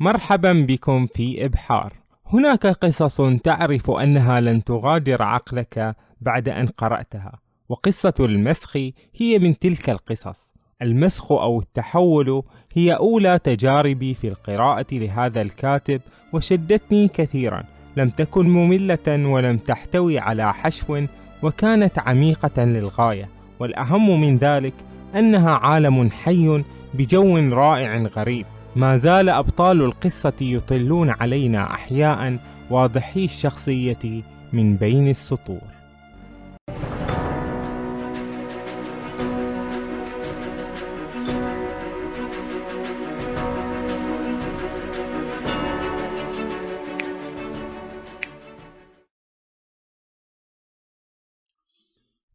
مرحبا 0.00 0.52
بكم 0.52 1.06
في 1.06 1.44
إبحار. 1.44 1.92
هناك 2.26 2.66
قصص 2.66 3.20
تعرف 3.44 3.90
أنها 3.90 4.40
لن 4.40 4.64
تغادر 4.64 5.22
عقلك 5.22 5.96
بعد 6.20 6.48
أن 6.48 6.66
قرأتها، 6.66 7.38
وقصة 7.68 8.14
المسخ 8.20 8.76
هي 9.16 9.38
من 9.38 9.58
تلك 9.58 9.90
القصص. 9.90 10.52
المسخ 10.82 11.32
أو 11.32 11.60
التحول 11.60 12.42
هي 12.72 12.92
أولى 12.92 13.38
تجاربي 13.38 14.14
في 14.14 14.28
القراءة 14.28 14.86
لهذا 14.92 15.42
الكاتب 15.42 16.00
وشدتني 16.32 17.08
كثيرا 17.08 17.64
لم 17.96 18.10
تكن 18.10 18.48
مملة 18.48 19.28
ولم 19.28 19.58
تحتوي 19.58 20.18
على 20.18 20.54
حشو 20.54 21.00
وكانت 21.42 21.98
عميقة 21.98 22.64
للغاية 22.64 23.28
والأهم 23.60 24.20
من 24.20 24.36
ذلك 24.36 24.74
أنها 25.14 25.50
عالم 25.50 26.10
حي 26.10 26.64
بجو 26.94 27.36
رائع 27.38 27.96
غريب 27.96 28.46
ما 28.76 28.96
زال 28.96 29.28
أبطال 29.28 29.82
القصة 29.82 30.32
يطلون 30.40 31.10
علينا 31.10 31.74
أحياء 31.74 32.38
واضحي 32.70 33.24
الشخصية 33.24 34.22
من 34.52 34.76
بين 34.76 35.08
السطور 35.08 35.78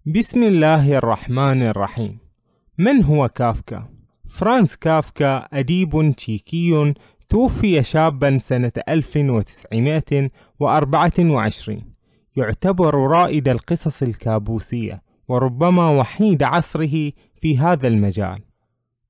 بسم 0.05 0.43
الله 0.43 0.97
الرحمن 0.97 1.63
الرحيم 1.63 2.19
من 2.77 3.03
هو 3.03 3.29
كافكا؟ 3.29 4.02
فرانس 4.29 4.75
كافكا 4.75 5.47
أديب 5.53 6.13
تشيكي 6.17 6.93
توفي 7.29 7.83
شابا 7.83 8.37
سنة 8.37 8.71
1924 8.89 11.81
يعتبر 12.35 12.95
رائد 12.95 13.47
القصص 13.47 14.03
الكابوسية 14.03 15.01
وربما 15.27 15.89
وحيد 15.89 16.43
عصره 16.43 17.11
في 17.41 17.59
هذا 17.59 17.87
المجال. 17.87 18.39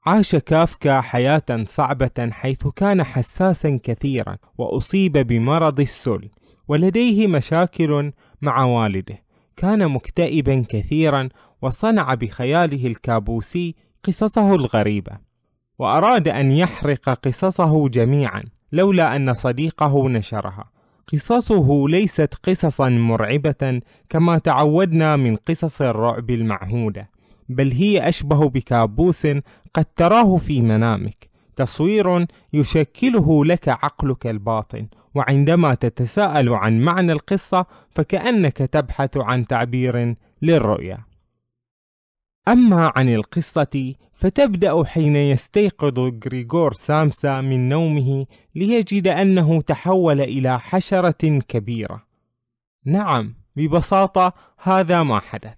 عاش 0.06 0.36
كافكا 0.36 1.02
حياة 1.02 1.64
صعبة 1.64 2.30
حيث 2.32 2.68
كان 2.68 3.04
حساسا 3.04 3.80
كثيرا 3.84 4.38
وأصيب 4.58 5.18
بمرض 5.18 5.80
السل 5.80 6.30
ولديه 6.68 7.28
مشاكل 7.28 8.12
مع 8.42 8.64
والده. 8.64 9.24
كان 9.58 9.92
مكتئبا 9.92 10.66
كثيرا 10.70 11.30
وصنع 11.62 12.14
بخياله 12.14 12.88
الكابوسي 12.88 13.76
قصصه 14.04 14.56
الغريبة 14.56 15.12
وأراد 15.80 16.28
أن 16.28 16.52
يحرق 16.52 17.10
قصصه 17.10 17.90
جميعا 17.90 18.44
لولا 18.72 19.16
أن 19.16 19.34
صديقه 19.34 20.10
نشرها 20.10 20.70
قصصه 21.14 21.88
ليست 21.88 22.34
قصصا 22.44 22.90
مرعبة 22.90 23.82
كما 24.10 24.38
تعودنا 24.38 25.16
من 25.16 25.36
قصص 25.36 25.82
الرعب 25.82 26.30
المعهودة 26.30 27.10
بل 27.50 27.72
هي 27.72 28.10
أشبه 28.10 28.50
بكابوس 28.50 29.28
قد 29.74 29.86
تراه 29.96 30.38
في 30.38 30.62
منامك 30.62 31.30
تصوير 31.56 32.26
يشكله 32.54 33.46
لك 33.46 33.70
عقلك 33.70 34.28
الباطن 34.28 34.88
وعندما 35.16 35.74
تتساءل 35.74 36.50
عن 36.50 36.80
معنى 36.80 37.12
القصة 37.12 37.66
فكأنك 37.90 38.58
تبحث 38.58 39.18
عن 39.18 39.48
تعبير 39.48 40.16
للرؤية. 40.42 41.13
أما 42.48 42.92
عن 42.96 43.10
القصة 43.10 43.94
فتبدأ 44.14 44.84
حين 44.84 45.16
يستيقظ 45.16 46.00
غريغور 46.26 46.74
سامسا 46.74 47.42
من 47.42 47.70
نومه 47.70 48.26
ليجد 48.56 49.08
أنه 49.08 49.62
تحول 49.62 50.22
إلى 50.22 50.60
حشرة 50.60 51.40
كبيرة. 51.48 52.04
نعم، 52.86 53.36
ببساطة 53.56 54.34
هذا 54.58 55.04
ما 55.04 55.20
حدث. 55.20 55.54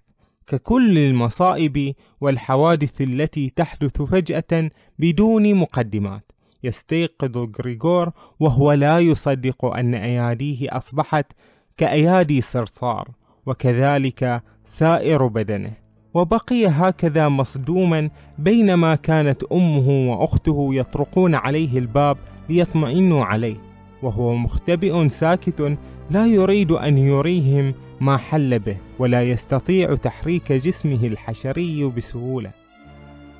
ككل 0.46 0.98
المصائب 0.98 1.94
والحوادث 2.20 3.00
التي 3.00 3.52
تحدث 3.56 4.02
فجأة 4.02 4.70
بدون 4.98 5.54
مقدمات. 5.54 6.32
يستيقظ 6.62 7.52
غريغور 7.60 8.10
وهو 8.40 8.72
لا 8.72 8.98
يصدق 8.98 9.64
أن 9.64 9.94
أياديه 9.94 10.76
أصبحت 10.76 11.32
كأيادي 11.76 12.40
صرصار 12.40 13.10
وكذلك 13.46 14.42
سائر 14.64 15.26
بدنه 15.26 15.85
وبقي 16.16 16.66
هكذا 16.66 17.28
مصدوما 17.28 18.10
بينما 18.38 18.94
كانت 18.94 19.44
أمه 19.44 20.10
وأخته 20.10 20.68
يطرقون 20.72 21.34
عليه 21.34 21.78
الباب 21.78 22.16
ليطمئنوا 22.48 23.24
عليه 23.24 23.56
وهو 24.02 24.34
مختبئ 24.34 25.08
ساكت 25.08 25.76
لا 26.10 26.26
يريد 26.26 26.72
أن 26.72 26.98
يريهم 26.98 27.74
ما 28.00 28.16
حل 28.16 28.58
به 28.58 28.76
ولا 28.98 29.22
يستطيع 29.22 29.94
تحريك 29.94 30.52
جسمه 30.52 31.06
الحشري 31.06 31.84
بسهولة. 31.96 32.50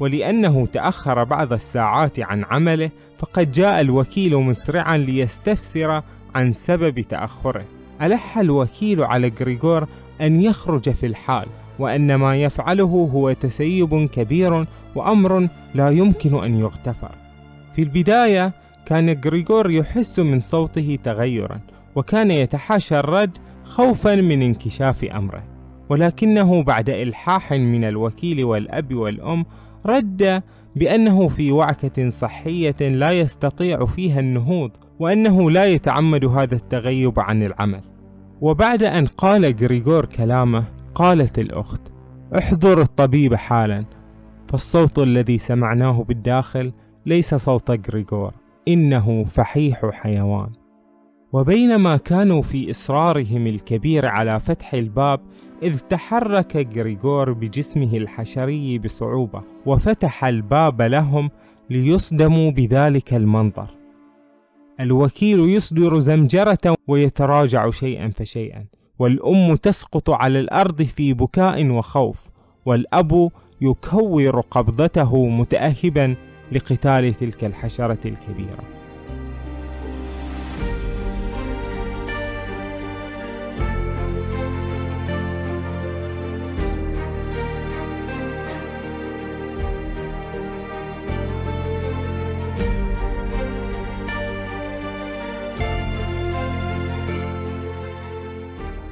ولأنه 0.00 0.66
تأخر 0.66 1.24
بعض 1.24 1.52
الساعات 1.52 2.20
عن 2.20 2.44
عمله 2.44 2.90
فقد 3.18 3.52
جاء 3.52 3.80
الوكيل 3.80 4.36
مسرعا 4.36 4.96
ليستفسر 4.96 6.02
عن 6.34 6.52
سبب 6.52 7.00
تأخره. 7.00 7.64
ألح 8.02 8.38
الوكيل 8.38 9.02
على 9.02 9.32
غريغور 9.40 9.86
أن 10.20 10.42
يخرج 10.42 10.90
في 10.90 11.06
الحال 11.06 11.46
وأن 11.78 12.14
ما 12.14 12.36
يفعله 12.36 13.10
هو 13.12 13.32
تسيب 13.32 14.08
كبير 14.08 14.66
وأمر 14.94 15.48
لا 15.74 15.90
يمكن 15.90 16.44
أن 16.44 16.54
يغتفر. 16.54 17.10
في 17.72 17.82
البداية 17.82 18.52
كان 18.86 19.20
غريغور 19.24 19.70
يحس 19.70 20.18
من 20.18 20.40
صوته 20.40 20.98
تغيرا 21.04 21.60
وكان 21.94 22.30
يتحاشى 22.30 22.98
الرد 22.98 23.38
خوفا 23.64 24.14
من 24.14 24.42
انكشاف 24.42 25.04
أمره. 25.04 25.42
ولكنه 25.88 26.62
بعد 26.62 26.90
إلحاح 26.90 27.52
من 27.52 27.84
الوكيل 27.84 28.44
والأب 28.44 28.94
والأم 28.94 29.46
رد 29.86 30.42
بأنه 30.76 31.28
في 31.28 31.52
وعكة 31.52 32.10
صحية 32.10 32.76
لا 32.80 33.10
يستطيع 33.10 33.84
فيها 33.84 34.20
النهوض 34.20 34.70
وأنه 34.98 35.50
لا 35.50 35.64
يتعمد 35.64 36.24
هذا 36.24 36.54
التغيب 36.54 37.20
عن 37.20 37.42
العمل. 37.42 37.80
وبعد 38.40 38.82
أن 38.82 39.06
قال 39.06 39.56
غريغور 39.60 40.04
كلامه 40.04 40.64
قالت 40.96 41.38
الأخت 41.38 41.80
احضر 42.38 42.80
الطبيب 42.80 43.34
حالا. 43.34 43.84
فالصوت 44.48 44.98
الذي 44.98 45.38
سمعناه 45.38 46.04
بالداخل 46.04 46.72
ليس 47.06 47.34
صوت 47.34 47.90
غريغور 47.90 48.32
إنه 48.68 49.24
فحيح 49.24 49.90
حيوان. 49.92 50.52
وبينما 51.32 51.96
كانوا 51.96 52.42
في 52.42 52.70
إصرارهم 52.70 53.46
الكبير 53.46 54.06
على 54.06 54.40
فتح 54.40 54.74
الباب 54.74 55.20
إذ 55.62 55.78
تحرك 55.78 56.68
غريغور 56.76 57.32
بجسمه 57.32 57.96
الحشري 57.96 58.78
بصعوبة 58.78 59.42
وفتح 59.66 60.24
الباب 60.24 60.82
لهم 60.82 61.30
ليصدموا 61.70 62.50
بذلك 62.50 63.14
المنظر. 63.14 63.70
الوكيل 64.80 65.40
يصدر 65.40 65.98
زمجرة 65.98 66.76
ويتراجع 66.88 67.70
شيئا 67.70 68.08
فشيئا. 68.08 68.64
والأم 68.98 69.54
تسقط 69.56 70.10
على 70.10 70.40
الأرض 70.40 70.82
في 70.82 71.12
بكاء 71.12 71.66
وخوف 71.66 72.28
والأب 72.66 73.30
يكور 73.60 74.40
قبضته 74.40 75.26
متأهبا 75.26 76.16
لقتال 76.52 77.14
تلك 77.14 77.44
الحشرة 77.44 77.98
الكبيرة. 78.04 78.75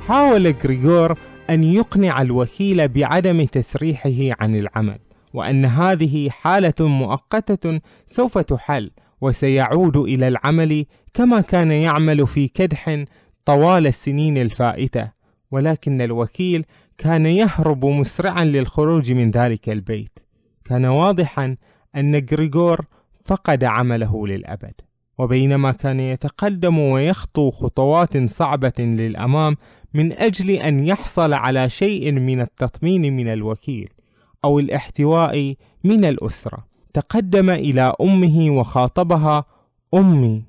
حاول 0.09 0.55
غريغور 0.65 1.19
أن 1.51 1.65
يقنع 1.65 2.23
الوكيل 2.23 2.89
بعدم 2.89 3.45
تسريحه 3.45 4.37
عن 4.41 4.57
العمل 4.57 4.99
وأن 5.35 5.65
هذه 5.65 6.31
حالة 6.31 6.75
مؤقتة 6.81 7.81
سوف 8.07 8.39
تحل 8.39 8.91
وسيعود 9.21 9.97
إلى 9.97 10.29
العمل 10.29 10.87
كما 11.15 11.41
كان 11.41 11.73
يعمل 11.73 12.27
في 12.27 12.49
كدح 12.49 13.05
طوال 13.45 13.87
السنين 13.87 14.39
الفائتة. 14.39 15.11
ولكن 15.51 16.01
الوكيل 16.01 16.65
كان 16.99 17.27
يهرب 17.27 17.85
مسرعا 17.85 18.45
للخروج 18.45 19.13
من 19.13 19.31
ذلك 19.31 19.69
البيت. 19.69 20.19
كان 20.65 20.85
واضحا 20.85 21.57
أن 21.97 22.27
غريغور 22.33 22.87
فقد 23.25 23.65
عمله 23.65 24.27
للأبد. 24.27 24.75
وبينما 25.19 25.73
كان 25.73 26.01
يتقدم 26.01 26.79
ويخطو 26.79 27.51
خطوات 27.51 28.31
صعبة 28.31 28.73
للأمام 28.79 29.57
من 29.95 30.13
أجل 30.13 30.51
أن 30.51 30.87
يحصل 30.87 31.33
على 31.33 31.71
شيء 31.71 32.13
من 32.13 32.41
التطمين 32.41 33.17
من 33.17 33.29
الوكيل 33.29 33.89
أو 34.45 34.59
الاحتواء 34.59 35.55
من 35.85 36.05
الأسرة. 36.05 36.65
تقدم 36.95 37.51
إلى 37.51 37.95
أمه 38.01 38.51
وخاطبها 38.51 39.45
أمي 39.95 40.43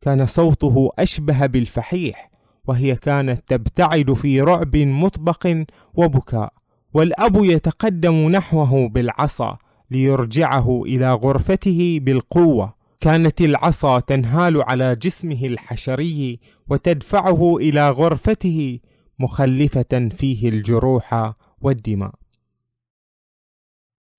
كان 0.00 0.26
صوته 0.26 0.90
أشبه 0.98 1.46
بالفحيح 1.46 2.30
وهي 2.66 2.94
كانت 2.94 3.42
تبتعد 3.48 4.12
في 4.12 4.40
رعب 4.40 4.76
مطبق 4.76 5.64
وبكاء 5.94 6.52
والأب 6.94 7.44
يتقدم 7.44 8.28
نحوه 8.28 8.88
بالعصا 8.88 9.58
ليرجعه 9.90 10.82
إلى 10.82 11.14
غرفته 11.14 11.98
بالقوة. 12.02 12.74
كانت 13.00 13.40
العصا 13.40 14.00
تنهال 14.00 14.62
على 14.62 14.96
جسمه 14.96 15.44
الحشري 15.44 16.40
وتدفعه 16.68 17.56
إلى 17.56 17.90
غرفته 17.90 18.80
مخلفة 19.18 20.08
فيه 20.08 20.48
الجروح 20.48 21.34
والدماء. 21.60 22.14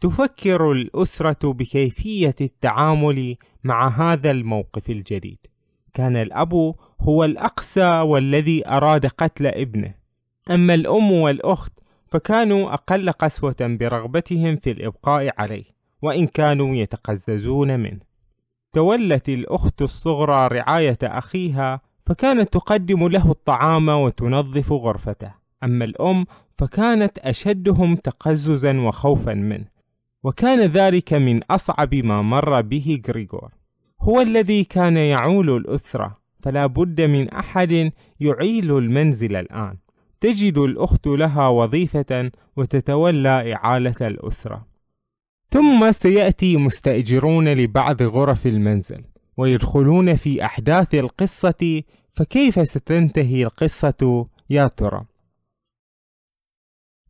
تفكر 0.01 0.71
الأسرة 0.71 1.51
بكيفية 1.51 2.35
التعامل 2.41 3.35
مع 3.63 3.87
هذا 3.87 4.31
الموقف 4.31 4.89
الجديد. 4.89 5.37
كان 5.93 6.15
الأب 6.15 6.75
هو 6.99 7.23
الأقسى 7.23 7.99
والذي 7.99 8.67
أراد 8.67 9.05
قتل 9.05 9.47
ابنه. 9.47 9.95
أما 10.51 10.73
الأم 10.73 11.11
والأخت 11.11 11.73
فكانوا 12.07 12.73
أقل 12.73 13.11
قسوة 13.11 13.55
برغبتهم 13.59 14.55
في 14.55 14.71
الإبقاء 14.71 15.33
عليه 15.37 15.65
وإن 16.01 16.27
كانوا 16.27 16.75
يتقززون 16.75 17.79
منه. 17.79 18.14
تولت 18.75 19.29
الأخت 19.29 19.81
الصغرى 19.81 20.47
رعاية 20.47 20.97
أخيها 21.03 21.81
فكانت 22.05 22.53
تقدم 22.53 23.07
له 23.07 23.31
الطعام 23.31 23.89
وتنظف 23.89 24.71
غرفته. 24.71 25.31
أما 25.63 25.85
الأم 25.85 26.25
فكانت 26.57 27.17
أشدهم 27.17 27.95
تقززا 27.95 28.79
وخوفا 28.79 29.33
منه. 29.33 29.65
وكان 30.23 30.59
ذلك 30.59 31.13
من 31.13 31.43
أصعب 31.43 31.95
ما 31.95 32.21
مر 32.21 32.61
به 32.61 33.01
غريغور. 33.07 33.51
هو 34.01 34.21
الذي 34.21 34.63
كان 34.63 34.97
يعول 34.97 35.49
الأسرة 35.49 36.17
فلا 36.43 36.65
بد 36.65 37.01
من 37.01 37.29
أحد 37.29 37.91
يعيل 38.19 38.77
المنزل 38.77 39.35
الآن. 39.35 39.77
تجد 40.21 40.57
الأخت 40.57 41.07
لها 41.07 41.47
وظيفة 41.47 42.31
وتتولى 42.57 43.53
إعالة 43.53 43.95
الأسرة. 44.01 44.74
ثم 45.49 45.91
سيأتي 45.91 46.57
مستأجرون 46.57 47.53
لبعض 47.53 48.01
غرف 48.01 48.47
المنزل 48.47 49.03
ويدخلون 49.37 50.15
في 50.15 50.45
أحداث 50.45 50.95
القصة 50.95 51.81
فكيف 52.13 52.69
ستنتهي 52.69 53.43
القصة 53.43 54.27
يا 54.49 54.67
ترى؟ 54.67 55.05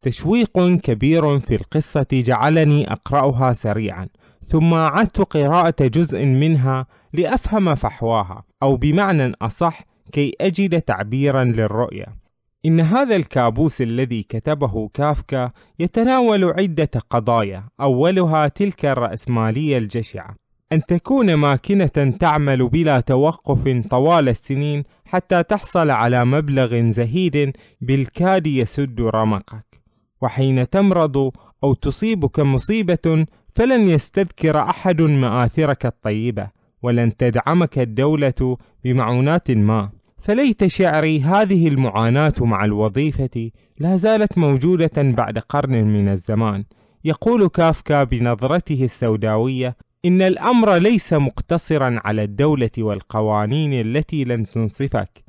تشويق 0.02 0.60
كبير 0.60 1.40
في 1.40 1.56
القصة 1.56 2.08
جعلني 2.12 2.92
أقرأها 2.92 3.54
سريعا 3.54 4.08
ثم 4.42 4.74
أعدت 4.74 5.22
قراءة 5.22 5.76
جزء 5.88 6.26
منها 6.26 6.86
لأفهم 7.14 7.76
فحواها 7.76 8.44
أو 8.64 8.76
بمعنى 8.76 9.34
أصح 9.42 9.82
كي 10.12 10.32
أجد 10.42 10.82
تعبيرا 10.82 11.44
للرؤية 11.44 12.25
إن 12.65 12.79
هذا 12.79 13.15
الكابوس 13.15 13.81
الذي 13.81 14.23
كتبه 14.23 14.89
كافكا 14.94 15.51
يتناول 15.79 16.44
عدة 16.44 16.89
قضايا 17.09 17.63
أولها 17.81 18.47
تلك 18.47 18.85
الرأسمالية 18.85 19.77
الجشعة. 19.77 20.35
أن 20.71 20.85
تكون 20.85 21.33
ماكنة 21.33 22.15
تعمل 22.19 22.67
بلا 22.67 23.00
توقف 23.00 23.88
طوال 23.89 24.29
السنين 24.29 24.83
حتى 25.06 25.44
تحصل 25.44 25.89
على 25.89 26.25
مبلغ 26.25 26.91
زهيد 26.91 27.51
بالكاد 27.81 28.47
يسد 28.47 29.01
رمقك. 29.01 29.81
وحين 30.21 30.69
تمرض 30.69 31.31
أو 31.63 31.73
تصيبك 31.73 32.39
مصيبة 32.39 33.25
فلن 33.56 33.89
يستذكر 33.89 34.59
أحد 34.59 35.01
مآثرك 35.01 35.85
الطيبة 35.85 36.47
ولن 36.81 37.17
تدعمك 37.17 37.79
الدولة 37.79 38.57
بمعونات 38.83 39.51
ما. 39.51 39.89
فليت 40.25 40.66
شعري 40.66 41.22
هذه 41.22 41.68
المعاناة 41.68 42.33
مع 42.42 42.66
الوظيفة 42.66 43.51
لا 43.80 43.95
زالت 43.95 44.38
موجودة 44.38 44.92
بعد 44.98 45.39
قرن 45.39 45.83
من 45.83 46.10
الزمان. 46.10 46.63
يقول 47.04 47.48
كافكا 47.48 48.04
بنظرته 48.04 48.83
السوداوية 48.83 49.75
إن 50.06 50.22
الأمر 50.22 50.75
ليس 50.75 51.13
مقتصرا 51.13 52.01
على 52.06 52.24
الدولة 52.24 52.69
والقوانين 52.77 53.74
التي 53.74 54.24
لن 54.24 54.45
تنصفك 54.45 55.24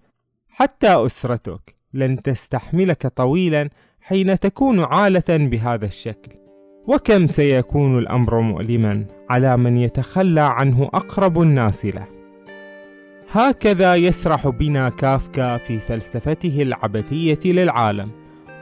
حتى 0.48 0.88
أسرتك 1.06 1.74
لن 1.94 2.22
تستحملك 2.22 3.06
طويلا 3.06 3.70
حين 4.00 4.38
تكون 4.38 4.80
عالة 4.80 5.36
بهذا 5.36 5.86
الشكل. 5.86 6.32
وكم 6.88 7.26
سيكون 7.26 7.98
الأمر 7.98 8.40
مؤلما 8.40 9.06
على 9.30 9.56
من 9.56 9.76
يتخلى 9.76 10.40
عنه 10.40 10.84
أقرب 10.84 11.42
الناس 11.42 11.86
له. 11.86 12.15
هكذا 13.32 13.94
يسرح 13.94 14.48
بنا 14.48 14.88
كافكا 14.88 15.56
في 15.56 15.78
فلسفته 15.78 16.62
العبثية 16.62 17.38
للعالم 17.44 18.10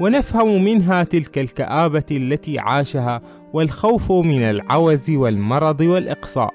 ونفهم 0.01 0.65
منها 0.65 1.03
تلك 1.03 1.39
الكآبة 1.39 2.05
التي 2.11 2.59
عاشها 2.59 3.23
والخوف 3.53 4.13
من 4.13 4.43
العوز 4.43 5.11
والمرض 5.11 5.81
والإقصاء. 5.81 6.55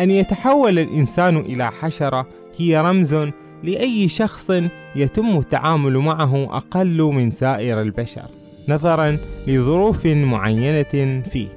أن 0.00 0.10
يتحول 0.10 0.78
الإنسان 0.78 1.36
إلى 1.36 1.70
حشرة 1.70 2.26
هي 2.56 2.80
رمز 2.80 3.14
لأي 3.62 4.08
شخص 4.08 4.52
يتم 4.96 5.38
التعامل 5.38 5.98
معه 5.98 6.56
أقل 6.56 7.02
من 7.02 7.30
سائر 7.30 7.82
البشر 7.82 8.30
نظرا 8.68 9.18
لظروف 9.46 10.06
معينة 10.06 11.22
فيه. 11.22 11.48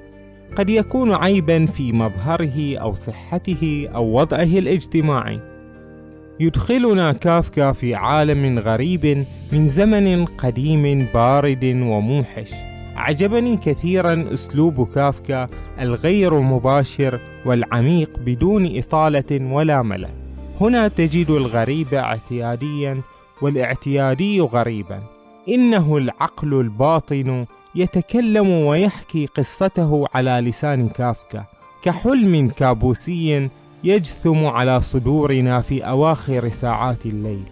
قد 0.55 0.69
يكون 0.69 1.13
عيبا 1.13 1.65
في 1.65 1.93
مظهره 1.93 2.77
أو 2.77 2.93
صحته 2.93 3.89
أو 3.95 4.19
وضعه 4.19 4.43
الاجتماعي. 4.43 5.48
يدخلنا 6.39 7.11
كافكا 7.13 7.71
في 7.71 7.95
عالم 7.95 8.59
غريب 8.59 9.25
من 9.51 9.67
زمن 9.67 10.25
قديم 10.25 11.07
بارد 11.13 11.63
وموحش. 11.63 12.51
أعجبني 12.97 13.57
كثيرا 13.57 14.33
أسلوب 14.33 14.87
كافكا 14.89 15.49
الغير 15.79 16.39
مباشر 16.39 17.19
والعميق 17.45 18.19
بدون 18.19 18.77
إطالة 18.77 19.53
ولا 19.53 19.81
ملل. 19.81 20.09
هنا 20.61 20.87
تجد 20.87 21.29
الغريب 21.29 21.93
اعتياديا 21.93 23.01
والاعتيادي 23.41 24.41
غريبا. 24.41 25.03
إنه 25.49 25.97
العقل 25.97 26.53
الباطن 26.53 27.45
يتكلم 27.75 28.49
ويحكي 28.49 29.25
قصته 29.25 30.05
على 30.13 30.31
لسان 30.31 30.89
كافكا 30.89 31.45
كحلم 31.83 32.49
كابوسي 32.49 33.49
يجثم 33.83 34.45
على 34.45 34.81
صدورنا 34.81 35.61
في 35.61 35.81
أواخر 35.81 36.49
ساعات 36.49 37.05
الليل. 37.05 37.43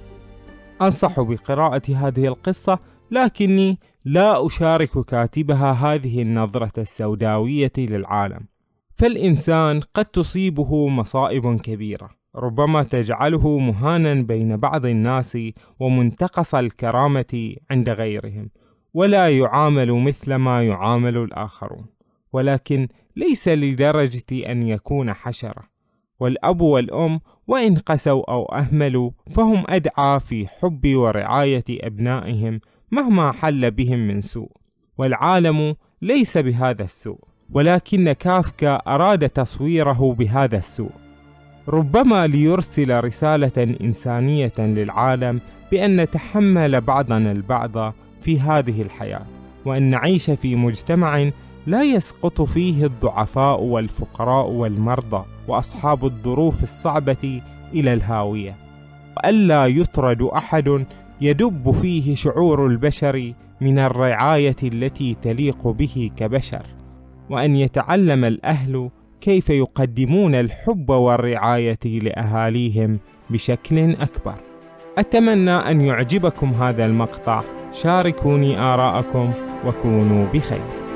أنصح 0.81 1.19
بقراءة 1.19 1.81
هذه 1.95 2.27
القصة 2.27 2.79
لكني 3.11 3.79
لا 4.05 4.47
أشارك 4.47 5.05
كاتبها 5.05 5.71
هذه 5.71 6.21
النظرة 6.21 6.71
السوداوية 6.77 7.71
للعالم. 7.77 8.47
فالإنسان 8.95 9.81
قد 9.93 10.05
تصيبه 10.05 10.87
مصائب 10.87 11.61
كبيرة. 11.61 12.09
ربما 12.35 12.83
تجعله 12.83 13.57
مهانا 13.57 14.13
بين 14.13 14.57
بعض 14.57 14.85
الناس 14.85 15.37
ومنتقص 15.79 16.55
الكرامة 16.55 17.55
عند 17.71 17.89
غيرهم 17.89 18.49
ولا 18.93 19.37
يعامل 19.37 19.93
مثل 19.93 20.35
ما 20.35 20.63
يعامل 20.63 21.17
الآخرون. 21.17 21.85
ولكن 22.33 22.87
ليس 23.15 23.47
لدرجة 23.47 24.51
أن 24.51 24.63
يكون 24.63 25.13
حشرة. 25.13 25.76
والأب 26.19 26.61
والأم 26.61 27.19
وإن 27.47 27.75
قسوا 27.75 28.31
أو 28.31 28.45
أهملوا 28.45 29.11
فهم 29.31 29.63
أدعى 29.69 30.19
في 30.19 30.47
حب 30.47 30.95
ورعاية 30.95 31.63
أبنائهم 31.69 32.59
مهما 32.91 33.31
حل 33.31 33.71
بهم 33.71 34.07
من 34.07 34.21
سوء 34.21 34.51
والعالم 34.97 35.75
ليس 36.01 36.37
بهذا 36.37 36.83
السوء 36.83 37.19
ولكن 37.53 38.11
كافكا 38.11 38.75
أراد 38.75 39.29
تصويره 39.29 40.15
بهذا 40.19 40.57
السوء. 40.57 40.91
ربما 41.69 42.27
ليرسل 42.27 43.03
رسالة 43.03 43.75
إنسانية 43.81 44.53
للعالم 44.59 45.41
بأن 45.71 46.01
نتحمل 46.01 46.81
بعضنا 46.81 47.31
البعض 47.31 47.93
في 48.21 48.39
هذه 48.39 48.81
الحياة 48.81 49.25
وأن 49.65 49.83
نعيش 49.83 50.31
في 50.31 50.55
مجتمع 50.55 51.29
لا 51.67 51.83
يسقط 51.83 52.41
فيه 52.41 52.85
الضعفاء 52.85 53.61
والفقراء 53.61 54.49
والمرضى. 54.49 55.25
وأصحاب 55.47 56.05
الظروف 56.05 56.63
الصعبة 56.63 57.41
إلى 57.73 57.93
الهاوية 57.93 58.55
وألا 59.17 59.67
يطرد 59.67 60.21
أحد 60.21 60.85
يدب 61.21 61.71
فيه 61.71 62.15
شعور 62.15 62.67
البشر 62.67 63.33
من 63.61 63.79
الرعاية 63.79 64.55
التي 64.63 65.15
تليق 65.21 65.67
به 65.67 66.11
كبشر 66.17 66.65
وأن 67.29 67.55
يتعلم 67.55 68.25
الأهل 68.25 68.89
كيف 69.21 69.49
يقدمون 69.49 70.35
الحب 70.35 70.89
والرعاية 70.89 71.79
لأهاليهم 71.85 72.99
بشكل 73.29 73.91
أكبر. 73.91 74.35
أتمنى 74.97 75.51
أن 75.51 75.81
يعجبكم 75.81 76.53
هذا 76.53 76.85
المقطع، 76.85 77.41
شاركوني 77.73 78.57
آراءكم 78.59 79.31
وكونوا 79.65 80.25
بخير. 80.33 80.86